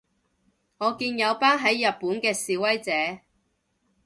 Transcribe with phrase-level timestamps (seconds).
[0.03, 0.07] 我見有
[1.35, 2.91] 班喺日本嘅示威者